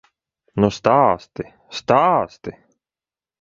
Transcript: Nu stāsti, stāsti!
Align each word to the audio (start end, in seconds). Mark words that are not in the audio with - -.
Nu 0.63 0.69
stāsti, 0.77 1.45
stāsti! 1.81 2.55